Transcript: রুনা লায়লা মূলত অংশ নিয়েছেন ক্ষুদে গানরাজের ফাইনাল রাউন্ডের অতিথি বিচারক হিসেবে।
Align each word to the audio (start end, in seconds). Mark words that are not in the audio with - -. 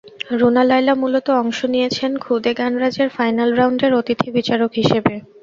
রুনা 0.39 0.63
লায়লা 0.63 0.93
মূলত 1.01 1.27
অংশ 1.41 1.59
নিয়েছেন 1.73 2.11
ক্ষুদে 2.23 2.51
গানরাজের 2.59 3.09
ফাইনাল 3.15 3.49
রাউন্ডের 3.55 3.91
অতিথি 3.99 4.27
বিচারক 4.37 4.71
হিসেবে। 4.79 5.13